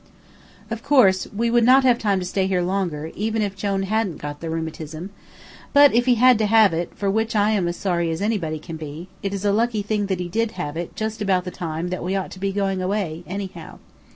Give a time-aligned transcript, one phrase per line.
[0.71, 4.17] Of course we would not have time to stay here longer, even if Jone hadn't
[4.17, 5.11] got the rheumatism;
[5.73, 8.57] but if he had to have it, for which I am as sorry as anybody
[8.57, 11.51] can be, it is a lucky thing that he did have it just about the
[11.51, 13.77] time that we ought to be going away, anyhow.